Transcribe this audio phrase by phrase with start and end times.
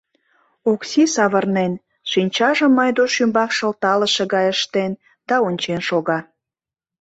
[0.71, 1.73] Окси, савырнен,
[2.11, 4.91] шинчажым Айдуш ӱмбак шылталыше гай ыштен
[5.27, 6.19] да ончен шога.